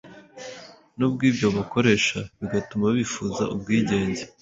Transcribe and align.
n'ubw'ibyo 0.97 1.47
bubakoresha, 1.51 2.17
bigatuma 2.39 2.85
bifuza 2.97 3.43
ubwigenge. 3.53 4.23